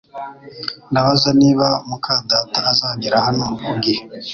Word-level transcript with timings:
Ndabaza 0.91 1.29
niba 1.41 1.67
muka 1.89 2.13
data 2.31 2.59
azagera 2.71 3.17
hano 3.25 3.45
ku 3.65 3.73
gihe 3.83 4.01